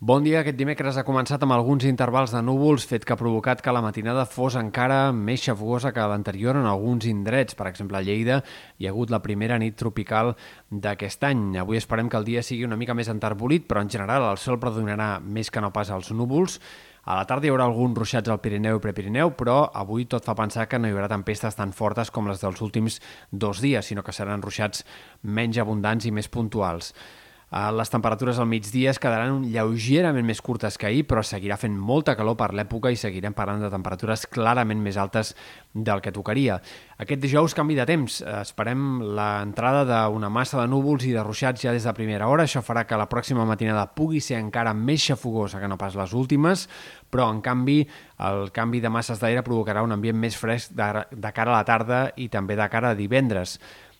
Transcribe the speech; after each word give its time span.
Bon 0.00 0.22
dia. 0.22 0.44
Aquest 0.44 0.54
dimecres 0.54 0.94
ha 0.94 1.02
començat 1.02 1.42
amb 1.42 1.56
alguns 1.56 1.82
intervals 1.88 2.30
de 2.30 2.38
núvols, 2.38 2.84
fet 2.86 3.02
que 3.02 3.16
ha 3.16 3.18
provocat 3.18 3.58
que 3.58 3.72
la 3.74 3.80
matinada 3.82 4.28
fos 4.30 4.54
encara 4.54 5.10
més 5.10 5.42
xafogosa 5.42 5.90
que 5.90 6.04
l'anterior 6.06 6.54
en 6.54 6.68
alguns 6.70 7.08
indrets. 7.10 7.58
Per 7.58 7.66
exemple, 7.66 7.98
a 7.98 8.04
Lleida 8.06 8.36
hi 8.78 8.86
ha 8.86 8.92
hagut 8.94 9.10
la 9.10 9.18
primera 9.24 9.58
nit 9.58 9.74
tropical 9.74 10.36
d'aquest 10.70 11.26
any. 11.26 11.42
Avui 11.58 11.82
esperem 11.82 12.06
que 12.06 12.14
el 12.14 12.30
dia 12.30 12.46
sigui 12.46 12.62
una 12.62 12.78
mica 12.78 12.94
més 12.94 13.10
enterbolit, 13.10 13.66
però 13.66 13.82
en 13.82 13.90
general 13.90 14.30
el 14.30 14.38
sol 14.38 14.62
predominarà 14.62 15.18
més 15.18 15.50
que 15.50 15.66
no 15.66 15.74
pas 15.74 15.90
als 15.90 16.14
núvols. 16.14 16.60
A 17.02 17.18
la 17.18 17.26
tarda 17.26 17.48
hi 17.48 17.50
haurà 17.50 17.66
alguns 17.66 17.98
ruixats 17.98 18.30
al 18.30 18.38
Pirineu 18.38 18.78
i 18.78 18.86
Prepirineu, 18.86 19.34
però 19.34 19.64
avui 19.74 20.06
tot 20.06 20.22
fa 20.22 20.38
pensar 20.38 20.70
que 20.70 20.78
no 20.78 20.86
hi 20.86 20.94
haurà 20.94 21.10
tempestes 21.10 21.58
tan 21.58 21.74
fortes 21.74 22.14
com 22.14 22.30
les 22.30 22.38
dels 22.38 22.62
últims 22.62 23.02
dos 23.32 23.58
dies, 23.58 23.90
sinó 23.90 24.06
que 24.06 24.14
seran 24.14 24.46
ruixats 24.46 24.86
menys 25.26 25.58
abundants 25.58 26.06
i 26.06 26.14
més 26.14 26.30
puntuals. 26.30 26.94
Eh, 27.50 27.72
les 27.72 27.88
temperatures 27.88 28.38
al 28.38 28.46
migdia 28.46 28.90
es 28.92 28.98
quedaran 29.00 29.40
lleugerament 29.48 30.26
més 30.26 30.42
curtes 30.44 30.76
que 30.76 30.88
ahir, 30.88 31.06
però 31.08 31.22
seguirà 31.24 31.56
fent 31.56 31.76
molta 31.80 32.12
calor 32.18 32.36
per 32.36 32.50
l'època 32.52 32.92
i 32.92 32.98
seguirem 33.00 33.32
parlant 33.36 33.62
de 33.64 33.70
temperatures 33.72 34.26
clarament 34.28 34.82
més 34.84 34.98
altes 35.00 35.32
del 35.72 36.02
que 36.04 36.12
tocaria. 36.12 36.58
Aquest 37.00 37.22
dijous, 37.22 37.54
canvi 37.56 37.78
de 37.78 37.86
temps. 37.88 38.20
Esperem 38.42 39.00
l'entrada 39.16 39.86
d'una 39.88 40.28
massa 40.28 40.60
de 40.60 40.68
núvols 40.68 41.06
i 41.08 41.14
de 41.16 41.24
ruixats 41.24 41.64
ja 41.64 41.72
des 41.72 41.88
de 41.88 41.96
primera 41.96 42.28
hora. 42.28 42.44
Això 42.44 42.60
farà 42.64 42.84
que 42.84 43.00
la 43.00 43.08
pròxima 43.08 43.48
matinada 43.48 43.86
pugui 43.96 44.20
ser 44.20 44.36
encara 44.42 44.74
més 44.74 45.08
xafogosa 45.08 45.62
que 45.62 45.72
no 45.72 45.80
pas 45.80 45.96
les 45.96 46.12
últimes, 46.12 46.68
però, 47.08 47.30
en 47.32 47.40
canvi, 47.40 47.80
el 48.28 48.50
canvi 48.52 48.82
de 48.84 48.92
masses 48.92 49.20
d'aire 49.22 49.44
provocarà 49.46 49.82
un 49.86 49.94
ambient 49.96 50.18
més 50.18 50.36
fresc 50.36 50.74
de, 50.76 51.06
de 51.10 51.32
cara 51.32 51.54
a 51.54 51.60
la 51.62 51.68
tarda 51.68 52.00
i 52.16 52.28
també 52.28 52.58
de 52.58 52.68
cara 52.68 52.92
a 52.92 52.98
divendres. 52.98 53.56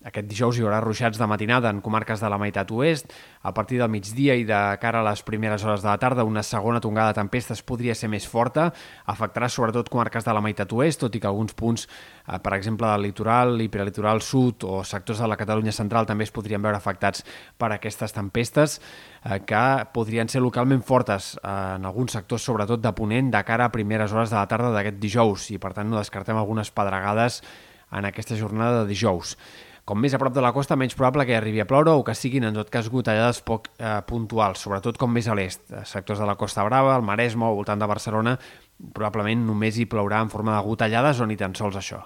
Aquest 0.00 0.30
dijous 0.30 0.56
hi 0.56 0.62
haurà 0.64 0.78
ruixats 0.80 1.18
de 1.20 1.26
matinada 1.28 1.68
en 1.68 1.82
comarques 1.84 2.22
de 2.24 2.28
la 2.32 2.38
meitat 2.40 2.70
oest. 2.72 3.10
A 3.44 3.50
partir 3.52 3.76
del 3.76 3.90
migdia 3.92 4.32
i 4.32 4.46
de 4.48 4.60
cara 4.80 5.02
a 5.02 5.04
les 5.04 5.20
primeres 5.22 5.60
hores 5.66 5.82
de 5.84 5.90
la 5.90 5.98
tarda, 6.00 6.24
una 6.24 6.42
segona 6.42 6.80
tongada 6.80 7.12
de 7.12 7.18
tempestes 7.18 7.60
podria 7.60 7.92
ser 7.94 8.08
més 8.08 8.24
forta. 8.24 8.70
Afectarà 9.12 9.50
sobretot 9.52 9.90
comarques 9.92 10.24
de 10.24 10.32
la 10.32 10.40
meitat 10.40 10.72
oest, 10.72 11.02
tot 11.04 11.12
i 11.12 11.20
que 11.20 11.28
alguns 11.28 11.52
punts, 11.52 11.84
eh, 11.84 12.38
per 12.40 12.54
exemple, 12.56 12.88
del 12.88 13.10
litoral 13.10 13.60
i 13.60 13.68
prelitoral 13.68 14.24
sud 14.24 14.64
o 14.64 14.80
sectors 14.88 15.20
de 15.20 15.28
la 15.28 15.36
Catalunya 15.36 15.76
central 15.76 16.08
també 16.08 16.24
es 16.24 16.32
podrien 16.32 16.64
veure 16.64 16.80
afectats 16.80 17.20
per 17.58 17.68
aquestes 17.76 18.16
tempestes 18.16 18.80
eh, 18.80 19.42
que 19.44 19.64
podrien 19.92 20.32
ser 20.32 20.40
localment 20.40 20.80
fortes 20.80 21.34
eh, 21.44 21.76
en 21.76 21.84
alguns 21.84 22.16
sectors, 22.16 22.40
sobretot 22.40 22.80
de 22.80 22.96
Ponent, 22.96 23.28
de 23.28 23.44
cara 23.44 23.68
a 23.68 23.72
primeres 23.72 24.16
hores 24.16 24.32
de 24.32 24.40
la 24.40 24.48
tarda 24.48 24.72
d'aquest 24.72 24.96
dijous 24.96 25.50
i, 25.52 25.60
per 25.60 25.74
tant, 25.76 25.92
no 25.92 26.00
descartem 26.00 26.40
algunes 26.40 26.72
pedregades 26.72 27.42
en 27.92 28.06
aquesta 28.08 28.38
jornada 28.38 28.86
de 28.86 28.94
dijous. 28.94 29.36
Com 29.90 29.98
més 29.98 30.12
a 30.14 30.20
prop 30.22 30.30
de 30.30 30.42
la 30.44 30.52
costa, 30.54 30.76
menys 30.78 30.94
probable 30.94 31.24
que 31.26 31.34
arribi 31.34 31.58
a 31.58 31.64
ploure 31.66 31.90
o 31.98 32.04
que 32.06 32.14
siguin, 32.14 32.44
en 32.46 32.54
tot 32.54 32.68
cas, 32.70 32.86
gotellades 32.92 33.40
poc 33.42 33.64
eh, 33.72 33.96
puntuals, 34.06 34.60
sobretot 34.62 35.00
com 35.00 35.10
més 35.10 35.26
a 35.26 35.34
l'est. 35.34 35.64
Sectors 35.82 36.22
de 36.22 36.28
la 36.28 36.36
Costa 36.38 36.62
Brava, 36.62 36.92
el 36.94 37.02
Maresme 37.02 37.48
o 37.48 37.56
voltant 37.56 37.82
de 37.82 37.88
Barcelona, 37.90 38.36
probablement 38.94 39.42
només 39.48 39.82
hi 39.82 39.88
plourà 39.90 40.22
en 40.22 40.30
forma 40.30 40.54
de 40.54 40.62
gotellades 40.62 41.18
o 41.18 41.26
ni 41.26 41.34
tan 41.40 41.58
sols 41.58 41.80
això. 41.82 42.04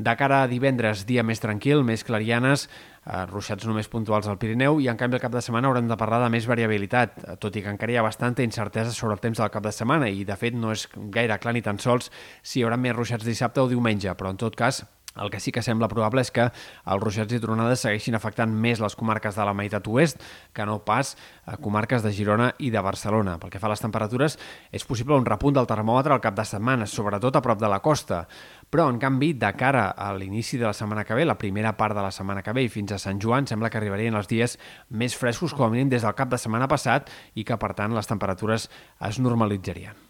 De 0.00 0.14
cara 0.16 0.40
a 0.46 0.48
divendres, 0.48 1.04
dia 1.04 1.20
més 1.20 1.44
tranquil, 1.44 1.84
més 1.84 2.00
clarianes, 2.08 2.64
eh, 3.04 3.22
ruixats 3.28 3.68
només 3.68 3.92
puntuals 3.92 4.24
al 4.24 4.40
Pirineu 4.40 4.80
i 4.80 4.88
en 4.88 4.96
canvi 4.96 5.20
el 5.20 5.26
cap 5.28 5.36
de 5.36 5.44
setmana 5.44 5.68
haurem 5.68 5.92
de 5.92 6.00
parlar 6.00 6.24
de 6.24 6.32
més 6.32 6.48
variabilitat, 6.48 7.26
tot 7.44 7.52
i 7.52 7.60
que 7.60 7.76
encara 7.76 7.92
hi 7.92 8.00
ha 8.00 8.08
bastanta 8.08 8.46
incertesa 8.46 8.96
sobre 8.96 9.20
el 9.20 9.20
temps 9.20 9.44
del 9.44 9.52
cap 9.52 9.68
de 9.68 9.76
setmana 9.76 10.08
i 10.08 10.24
de 10.24 10.40
fet 10.40 10.56
no 10.56 10.72
és 10.72 10.88
gaire 11.12 11.36
clar 11.44 11.52
ni 11.52 11.60
tan 11.60 11.76
sols 11.76 12.08
si 12.40 12.62
hi 12.62 12.64
haurà 12.64 12.80
més 12.80 12.96
ruixats 12.96 13.28
dissabte 13.28 13.60
o 13.60 13.68
diumenge, 13.68 14.16
però 14.16 14.32
en 14.32 14.40
tot 14.40 14.56
cas 14.56 14.86
el 15.18 15.30
que 15.30 15.40
sí 15.40 15.52
que 15.52 15.62
sembla 15.62 15.88
probable 15.90 16.22
és 16.24 16.30
que 16.34 16.48
els 16.48 17.02
ruixats 17.02 17.34
i 17.34 17.40
tronades 17.42 17.82
segueixin 17.84 18.16
afectant 18.18 18.52
més 18.52 18.80
les 18.82 18.96
comarques 18.98 19.36
de 19.36 19.46
la 19.46 19.54
meitat 19.56 19.86
oest 19.88 20.22
que 20.54 20.66
no 20.66 20.78
pas 20.84 21.14
a 21.46 21.56
comarques 21.56 22.02
de 22.04 22.12
Girona 22.12 22.52
i 22.58 22.70
de 22.70 22.82
Barcelona. 22.84 23.38
Pel 23.38 23.52
que 23.52 23.60
fa 23.60 23.68
a 23.68 23.72
les 23.74 23.82
temperatures, 23.82 24.38
és 24.72 24.84
possible 24.84 25.16
un 25.16 25.26
repunt 25.26 25.56
del 25.56 25.68
termòmetre 25.68 26.14
al 26.14 26.24
cap 26.24 26.36
de 26.36 26.46
setmana, 26.48 26.86
sobretot 26.86 27.36
a 27.36 27.44
prop 27.44 27.60
de 27.60 27.70
la 27.70 27.80
costa. 27.84 28.24
Però, 28.68 28.88
en 28.92 28.98
canvi, 29.00 29.32
de 29.40 29.52
cara 29.56 29.88
a 29.96 30.10
l'inici 30.16 30.60
de 30.60 30.68
la 30.68 30.74
setmana 30.76 31.04
que 31.08 31.16
ve, 31.16 31.24
la 31.24 31.38
primera 31.40 31.72
part 31.76 31.96
de 31.96 32.04
la 32.04 32.12
setmana 32.12 32.42
que 32.44 32.52
ve 32.52 32.66
i 32.66 32.72
fins 32.72 32.92
a 32.92 33.00
Sant 33.00 33.20
Joan, 33.22 33.48
sembla 33.48 33.70
que 33.70 33.80
arribarien 33.80 34.18
els 34.18 34.28
dies 34.28 34.58
més 34.90 35.16
frescos, 35.16 35.56
com 35.56 35.68
a 35.68 35.72
mínim 35.72 35.88
des 35.92 36.04
del 36.04 36.16
cap 36.18 36.28
de 36.28 36.40
setmana 36.40 36.68
passat, 36.68 37.08
i 37.34 37.44
que, 37.48 37.56
per 37.56 37.72
tant, 37.78 37.96
les 37.96 38.12
temperatures 38.12 38.68
es 39.08 39.22
normalitzarien. 39.24 40.07